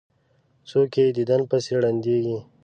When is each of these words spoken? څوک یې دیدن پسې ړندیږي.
څوک 0.69 0.91
یې 0.99 1.15
دیدن 1.17 1.41
پسې 1.49 1.73
ړندیږي. 1.83 2.37